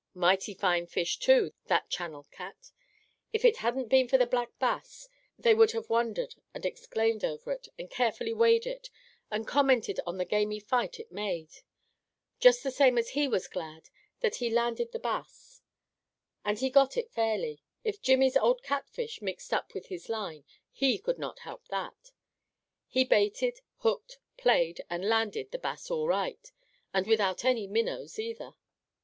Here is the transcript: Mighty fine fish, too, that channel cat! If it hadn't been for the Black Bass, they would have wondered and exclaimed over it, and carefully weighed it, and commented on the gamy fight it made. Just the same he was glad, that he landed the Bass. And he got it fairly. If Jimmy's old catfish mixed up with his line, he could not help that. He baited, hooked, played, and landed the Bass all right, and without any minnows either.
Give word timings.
Mighty 0.15 0.55
fine 0.55 0.87
fish, 0.87 1.19
too, 1.19 1.53
that 1.67 1.91
channel 1.91 2.25
cat! 2.31 2.71
If 3.33 3.45
it 3.45 3.57
hadn't 3.57 3.87
been 3.89 4.07
for 4.07 4.17
the 4.17 4.25
Black 4.25 4.49
Bass, 4.57 5.07
they 5.37 5.53
would 5.53 5.73
have 5.73 5.91
wondered 5.91 6.33
and 6.55 6.65
exclaimed 6.65 7.23
over 7.23 7.51
it, 7.51 7.67
and 7.77 7.87
carefully 7.87 8.33
weighed 8.33 8.65
it, 8.65 8.89
and 9.29 9.45
commented 9.47 9.99
on 10.07 10.17
the 10.17 10.25
gamy 10.25 10.59
fight 10.59 10.99
it 10.99 11.11
made. 11.11 11.51
Just 12.39 12.63
the 12.63 12.71
same 12.71 12.97
he 12.97 13.27
was 13.27 13.47
glad, 13.47 13.89
that 14.21 14.37
he 14.37 14.49
landed 14.49 14.91
the 14.91 14.97
Bass. 14.97 15.61
And 16.43 16.57
he 16.57 16.71
got 16.71 16.97
it 16.97 17.11
fairly. 17.11 17.61
If 17.83 18.01
Jimmy's 18.01 18.35
old 18.35 18.63
catfish 18.63 19.21
mixed 19.21 19.53
up 19.53 19.75
with 19.75 19.89
his 19.89 20.09
line, 20.09 20.45
he 20.71 20.97
could 20.97 21.19
not 21.19 21.41
help 21.45 21.67
that. 21.67 22.09
He 22.87 23.03
baited, 23.03 23.59
hooked, 23.81 24.17
played, 24.35 24.81
and 24.89 25.07
landed 25.07 25.51
the 25.51 25.59
Bass 25.59 25.91
all 25.91 26.07
right, 26.07 26.51
and 26.91 27.05
without 27.05 27.45
any 27.45 27.67
minnows 27.67 28.17
either. 28.17 28.55